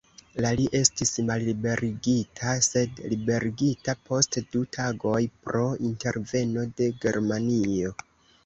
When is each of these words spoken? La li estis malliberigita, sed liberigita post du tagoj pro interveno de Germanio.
La 0.43 0.51
li 0.59 0.63
estis 0.77 1.11
malliberigita, 1.25 2.55
sed 2.67 3.01
liberigita 3.11 3.95
post 4.09 4.39
du 4.55 4.63
tagoj 4.79 5.21
pro 5.45 5.65
interveno 5.91 6.65
de 6.81 6.93
Germanio. 7.07 7.95